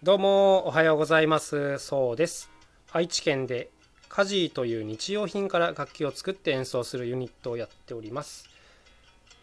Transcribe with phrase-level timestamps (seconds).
[0.00, 1.76] どうもおはようございます。
[1.78, 2.48] そうです。
[2.92, 3.68] 愛知県で
[4.08, 8.48] カジーという日用品から楽器を作って演奏するユニットをやっております。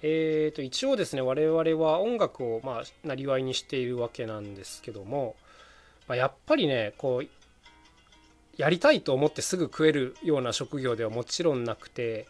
[0.02, 5.36] えーと一応ですね我々は音楽をまあなりわいにしているわけなんですけども、
[6.08, 7.28] まあ、やっぱりねこう
[8.56, 12.28] やりたいと思ってすぐ食えるような職業ではもちろんなくて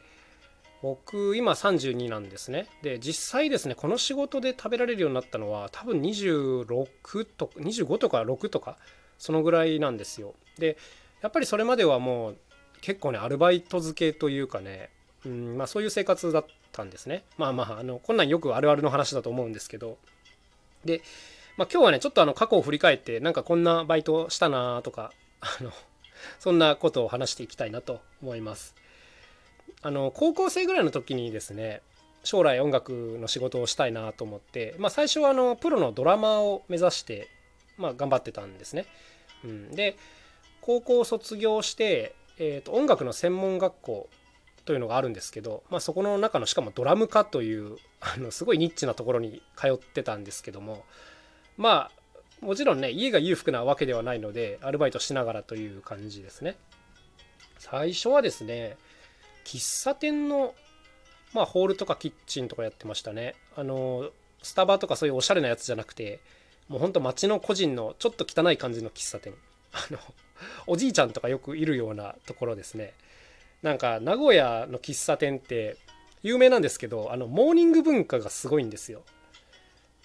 [0.85, 2.67] 僕今32なんですね。
[2.83, 8.77] で実際ですねこの仕事で食べられるようになったのは多分26とか25とか6とか
[9.17, 10.35] そのぐらいなんですよ。
[10.59, 10.77] で
[11.23, 12.37] やっぱりそれまではもう
[12.81, 14.91] 結構ねアルバイト付けというかね、
[15.25, 17.23] うんまあ、そういう生活だったんですね。
[17.39, 19.97] まあまああのこんなんよくあるあるの話だと思うんですけど。
[20.85, 21.01] で、
[21.57, 25.71] まあ、今日はねちょっとあの過去を振り返ってなんかこんなバイトしたなとかあの
[26.37, 28.75] そんなことを話していきたいなと思います。
[29.85, 31.83] あの高校生ぐらいの時にですね
[32.23, 37.27] 将来音楽の仕事をしたいなと思って、まあ、最初はあのプロのドラマーを目指して、
[37.77, 38.87] まあ、頑張ってたんですね。
[39.43, 39.95] うん、で
[40.59, 44.09] 高校を卒業して、えーと、音楽の専門学校
[44.65, 50.83] というのがあるんですけど、まあ、そこの中のしかもドラム科というあのすごいニッチなところに通ってたんですけども
[51.57, 51.91] ま
[52.41, 56.55] あもちろんね家が裕福なわけではないのでアルバイトしながらという感じですね。
[57.59, 58.77] 最初はですね
[59.45, 60.53] 喫茶店の
[61.33, 63.35] まあホールとかキッチンとかやってましたね。
[63.55, 64.09] あの
[64.41, 66.19] スタバとかそういうおしゃれなやつじゃなくて
[66.67, 69.33] もうほんと街の個人のちょっと汚い感じの喫茶店。
[69.71, 69.99] あの
[70.67, 72.93] おじいちゃんとかよくいるようなところですね。
[73.61, 75.77] なんか名古屋の喫茶店って
[76.23, 79.03] 有名なんですけどあのモーニング文化がすごいんですよ。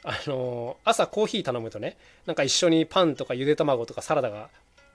[0.02, 4.48] あの朝コーヒー頼むとねなんか一緒にパンとかゆで卵とかサラダが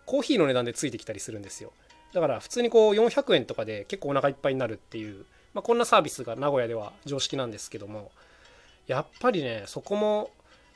[0.06, 1.72] コーヒーの値段でついてきたりするんですよ。
[2.16, 8.10] だから普通にこう400円とかで結構お腹いっぱいになるっていう、まあ、こんなサービスが名古屋では常識なんですけども
[8.88, 10.32] やっぱりねそこも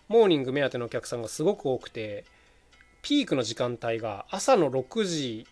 [0.09, 2.25] モーニング目当てのお客さんがすごく多くて
[3.01, 5.47] ピークの時間帯が朝の6時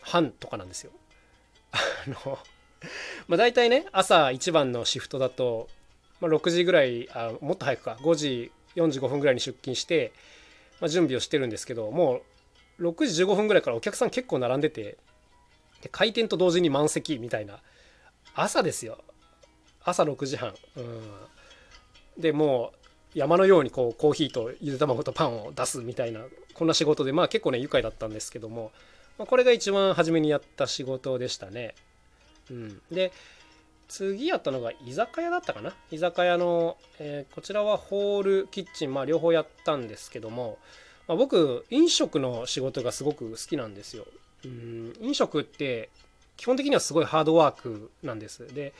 [0.00, 0.92] 半とかなんですよ。
[1.72, 2.38] あの
[3.26, 5.66] まあ大体ね朝一番のシフトだと、
[6.20, 10.12] まあ、6時ぐらいあもっと早くか5時45分ぐらいに出勤して、
[10.80, 12.20] まあ、準備をしてるんですけども
[12.78, 14.98] う6時15分ぐらいからお客さん結構並んでて
[15.82, 17.58] で開店と同時に満席みたいな。
[18.34, 18.98] 朝ですよ。
[19.84, 20.54] 朝6時半。
[20.76, 21.02] うん。
[22.16, 22.72] でも
[23.14, 26.20] う山のようにこうコーヒーとゆで卵とパンを出すみたいな
[26.54, 28.72] こんな仕事でまあ結構ね愉快だったんですけども、
[29.18, 31.74] まあ、これが一番初めにやった仕事でしたね。
[32.50, 32.80] うん。
[32.90, 33.12] で
[33.88, 35.74] 次やったのが居酒屋だったかな？
[35.90, 40.58] 居酒屋の、えー、こちらはホールキッチンまあ両方やったんですけども、
[41.06, 44.06] まあ、僕飲食の仕事がすごく好きなんですよ。
[44.44, 45.90] うん飲食って
[46.36, 48.46] 基本的にはすごいハードワークなんです。
[48.46, 48.72] で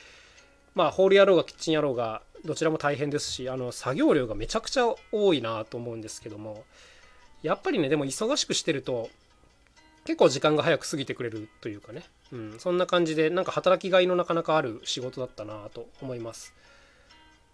[0.75, 6.65] まあホールやろうがキッチンやろうがどちらも大変ですしあの作業量がめちゃくちゃ多いなと思うんですけども
[7.41, 9.09] やっぱりねでも忙しくしてると
[10.05, 12.03] 結構時間が早く過ぎてくれるというかね、
[12.33, 16.53] うん、そんな感じでなんか働きがいのなかなかある仕事だったなと思います。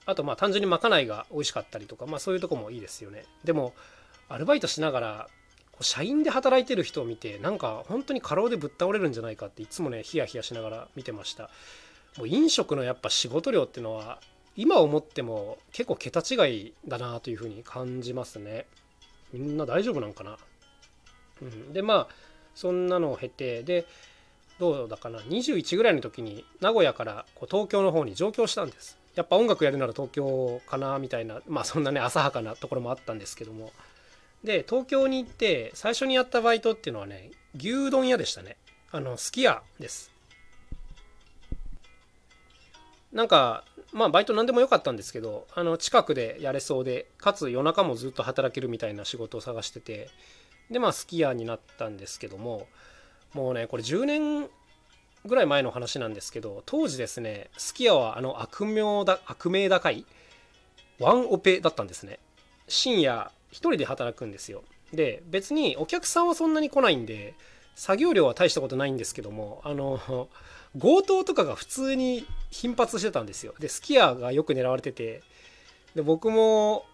[0.06, 3.26] あとまあ単純にまかないが美味しかったりとかまあそういうとこもいいですよね。
[3.44, 3.74] でも
[4.30, 5.30] アルバイトしながら
[5.82, 11.50] 社員で働いてる人を見てなんか本当に過労でぶっ倒れるんじゃないかっていつもねヒヤヒヤしながら見てました。
[12.18, 14.20] もう飲食のやっぱ仕事量っていうのは
[14.56, 18.66] 今思っても結構桁違いだなというふうに感じますね。
[19.32, 20.38] みんな大丈夫なんかな、
[21.42, 22.16] うん、でまあ
[22.56, 23.86] そんなのを経てで
[24.60, 28.98] どうだかな？21ぐらいの時に名古屋からこう東京の方に上京したんです。
[29.16, 33.72] やっぱ音楽やるなら東京かなみたいなまあそんなね浅はかなところもあったんですけども。
[34.44, 38.58] で東京に行って最初にやったバイトっていうのはね牛丼屋でしたね。
[38.92, 40.12] あのすき家です。
[43.12, 50.10] なんかまあバイト何でもよかったんですけどあの近くでやれそうでかつ夜中もずっと働けるみたいな仕事を探してて
[50.70, 52.68] でまあすき家になったんですけども
[53.34, 54.48] もうねこれ10年
[55.26, 60.06] ぐらい前の話なんですけど当時ですねすき家はあの悪名だ悪名高い
[61.00, 62.20] ワンオペだったんですね。
[62.68, 64.64] 深夜1人で働くんですよ。
[64.94, 67.36] で別にお客さんはそんなに来ないんで
[67.76, 70.30] 作業量は大したことないんですけどもあの
[70.80, 73.54] 強盗とかが普通に頻発してたんですよ。
[73.60, 75.22] でスキヤがよく狙われてて
[75.96, 76.86] で僕も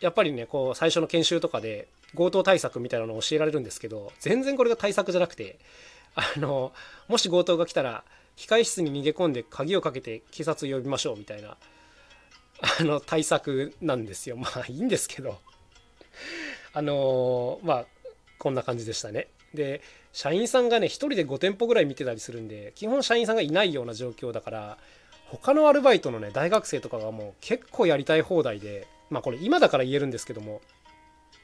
[0.00, 5.58] やっぱりねこう最初の研修とかで強盗対策みたいなのを教えられるんですけど全然これが対策じゃなくて
[6.14, 6.72] あの
[7.08, 8.04] もし強盗が来たら
[8.36, 11.56] 控室に逃げ込んで鍵をかけて警察を呼びましょうみたいな
[12.60, 14.36] あの対策なんですよ。
[14.38, 15.38] まあいいんですけど。
[16.72, 17.86] あのまあ
[18.38, 19.28] こんな感じでしたね。
[19.54, 24.78] で社員さんがね1人で5店舗ぐらい見てたりするんで基本社員さんがいないような状況だから
[25.26, 30.60] 他のアルバイトのね大学生とかがもう結構やりたい放題でまあこれ今だから言えるんですけども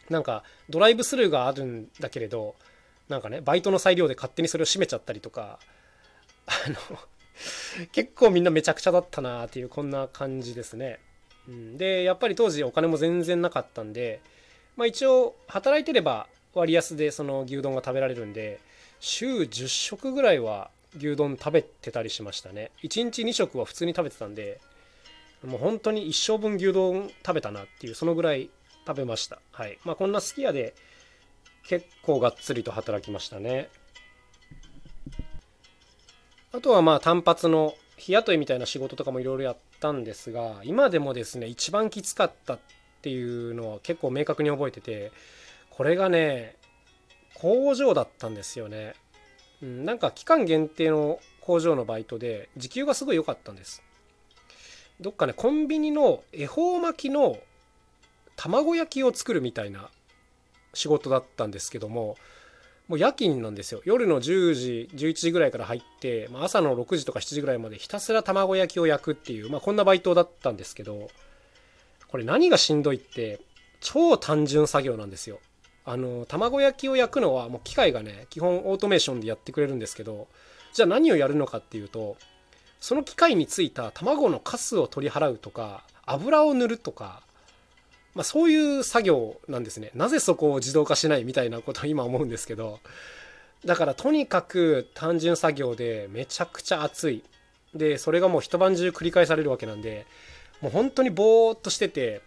[0.09, 2.55] なんかドライブスルーがあるんだけれど
[3.09, 5.59] なんかねバイトの裁量で勝手にそれを閉めちゃったりとか
[6.47, 6.99] あの
[7.93, 10.99] 結構みんなめちゃくちゃだったなっていうこんな感じですね。
[11.49, 14.21] うん、でやっぱり当時お金も全然なかったんで、
[14.77, 18.61] まあ、一応働いてれば割安でその牛丼が食べられるんで
[19.01, 22.71] 週10食ぐらいは牛丼食べてたりしましたね。
[22.83, 24.61] 1日2食は普通に食べてたんで
[25.45, 28.51] もう本当に一生分牛丼食べたなっていうそのぐらい
[28.87, 29.39] 食べました。
[29.53, 29.79] はい。
[29.85, 30.75] まあこんなすき家で
[31.67, 33.69] 結構がっつりと働きましたね。
[36.53, 39.57] あとはまあ単発の日雇いみたいな仕事とかもいろいろやっ
[39.87, 42.59] たんですが今でもですね一番きつかったっ
[43.03, 45.13] ていうのは結構明確に覚えてて
[45.71, 46.57] これがね
[47.35, 48.95] 工場だったんですよね、
[49.63, 53.85] うん、なんか期間限定の工場のバイトで時給がすごい良かったんです。
[55.01, 57.39] どっかねコンビニの恵方巻きの
[58.35, 59.91] 卵焼きを作るみたいな
[60.73, 62.17] 仕事だったんですけども
[62.89, 63.81] もう夜勤なんですよ。
[63.85, 71.09] 夜の10時11時ぐらいから入って、まあ、朝の6時とか7時ぐらいまでひたすら卵焼きを焼くっていう、まあ、こんなバイトだったんですけど
[72.09, 73.41] これ何がしんどいって
[73.81, 75.41] 超単純作業なんですよ。
[75.85, 80.27] あの卵焼きを焼くのはもう機械がね基本オートメーションでやってくれるんですけど
[80.73, 82.17] じゃあ何をやるのかっていうと
[82.81, 87.23] その機械についた卵のカスを取り払うとか油を塗るとか
[88.17, 89.91] まあ、そういう作業なんですね。
[89.95, 92.81] なぜそこを自動化しないみたいなことを今思うんですけど、
[93.67, 97.23] だからとにかく単純作業でめちゃくちゃ熱い。
[97.75, 100.07] で、それがもう一晩中繰り返されるわけなんで、
[100.63, 102.23] もう本当にぼーっとしてて、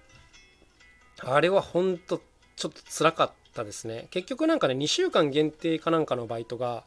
[1.21, 2.21] あれは本当
[2.55, 4.09] ちょっと辛かったですね。
[4.11, 6.83] 結局なんかね、2週間限定かなんかのバイトが、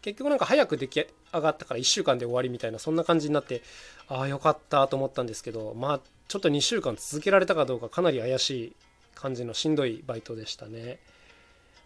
[0.00, 3.62] 結局なんか早く出来上がったから1週間で終わりみたいなそんな感じになって
[4.08, 8.76] ああよかったと思ったんですけどまあちょっと2週間続けられたかどうかかなり怪しい
[9.14, 10.98] 感じのしんどいバイトでしたね。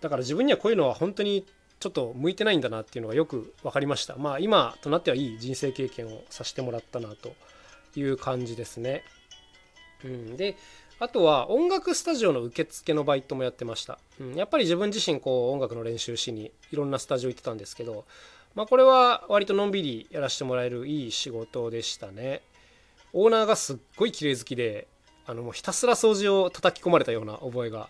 [0.00, 1.46] だから自分にはこういうのは本当に
[1.78, 4.16] ちょっと向いてないんだなっていうのがよく分かりました。
[4.16, 7.34] まあ今となってはいい人生経験をさせてもらったなと
[7.96, 9.04] いう感じですね。
[10.04, 10.36] うん。
[10.36, 10.56] で
[11.00, 18.04] あとは音楽スタジオの受付のバイトもやってました、うん、やっぱり自分自身こう音楽の練習しにいろんなスタジオ行ってたんですけど
[18.54, 22.42] まあこれは割とのんびりやらせてもらえるいい仕事でしたね。
[23.12, 24.86] オーナーがすっごい綺麗好きで
[25.26, 27.88] あのもうひたすら掃除を叩き込まれたような覚えが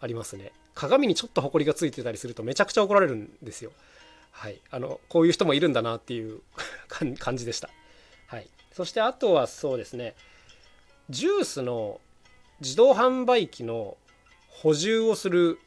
[0.00, 0.52] ありますね。
[0.74, 3.72] 鏡にちょっとホコリがついてたりするとめちゃくちゃ怒られるんですよ。
[4.30, 4.60] はい。
[4.70, 6.40] あのこういう人もいるんだなっていう
[7.18, 7.70] 感じでした。
[8.26, 8.48] はい。
[8.72, 10.14] そしてあとはそうですね。
[11.10, 12.00] ジュースの
[12.60, 13.96] 自動販売機の
[14.48, 15.58] 補充をする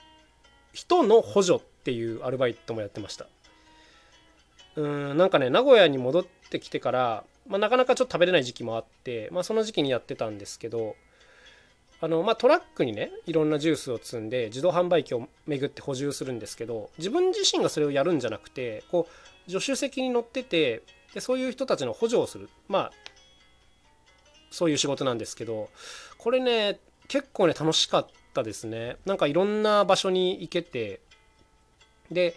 [0.72, 3.28] 人の補助っていうアルバイトもやってました。
[4.76, 10.96] うんなんかね名古屋に戻ってきてからまあ、なかなかちょっと食べれない時期もあって、まあ、その時期にやってたんですけど
[12.02, 19.08] あの、まあ、トラックにねいろんなジュースを積んで自動販売機を巡って補充するんですけど自分自身がそれをやるんじゃなくてこ
[19.48, 20.84] う助手席に乗ってて
[21.14, 22.50] でそういう人たちの補助をする。
[22.68, 22.92] まあ
[24.50, 25.70] そういう仕事なんですけど
[26.20, 28.98] これね結構ね楽しかったですね。
[29.06, 31.02] なんかいろんな場所に行けて
[32.12, 32.36] で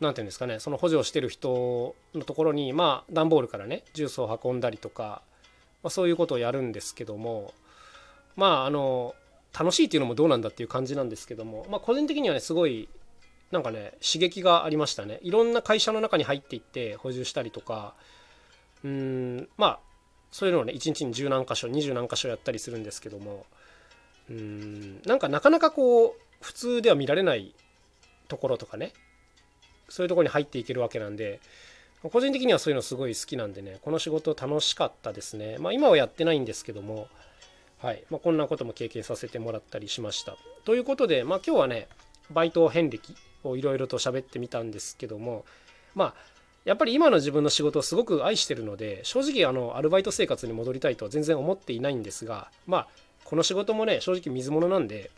[0.00, 5.22] 何て言うんですかねその補助をしてる人のところにまあ段ボールからねジュースを運んだりとか、
[5.82, 7.52] まあ、そういうことをやるんですけども
[8.36, 9.14] まああの
[9.58, 12.88] 楽しいっていうのもどうなんだっていう感じなんですけども、まあ、個人的にはねすごい
[13.50, 15.18] なんかね刺激がありましたね。
[15.22, 17.94] いろんな会社の中に入っていって補充したりとか
[18.84, 19.80] うんまあ
[20.30, 23.44] そういうのをね1日に十何箇所20何箇所やったりするんですけども
[24.30, 27.54] うんなんかなかなかこう普通では見られない
[28.28, 28.92] ところとかね
[29.90, 31.40] そういうとこに入っていけるわけなんで
[32.02, 35.58] 個人的にはそういうのすごい好きなんでねこの仕事楽しかったですね。
[35.58, 37.08] まあ今はやってないんですけども
[37.78, 38.04] はい。
[38.10, 40.36] まあ、こんなことも経験させてもらったりしました。
[40.64, 41.88] ということでまあ今日はね
[42.30, 45.44] バイト遍歴をいろいろと喋ってみたんですけども
[45.94, 46.14] まあ
[46.64, 52.88] やっぱり今の自分の仕事をすごく愛してるので正直あのアルバイト生活に戻りたいとは全然思っていないんですがまあ
[53.24, 55.10] この仕事もね正直水物なんで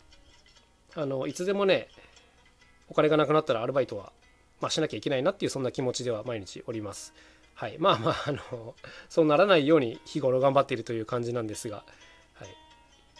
[0.94, 1.88] あのいつでもね
[2.88, 4.12] お金がなくなったらアルバイトは
[4.62, 7.12] まあ、しなきゃいけないなっていうそんな気持ちでは毎日おります。
[7.54, 8.74] はい、まあまああの
[9.08, 11.84] そうならないように日頃頑張っているという感じなんですが、
[12.34, 12.48] はい、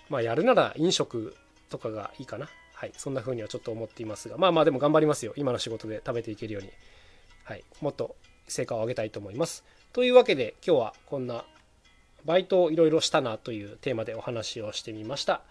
[0.08, 1.36] まあやるなら飲食
[1.68, 2.48] とかがいいかな。
[2.74, 5.34] はい、そんな風にはちょっと思っていますが、まあまあでも頑張りますよ。
[5.36, 6.70] 今の仕事で食べていけるように。
[7.44, 8.16] はい、もっと
[8.48, 9.64] 成果を上げたいと思います。
[9.92, 11.44] というわけで今日はこんな
[12.24, 15.42] バイトをいろいろしたなというテーマでお話をしてみました。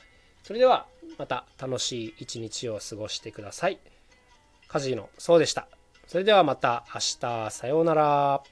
[0.44, 3.80] それではまた楽しい一日を過ごしてください。
[4.68, 5.68] カジノそうでした。
[6.08, 8.44] それではまた明日さようなら。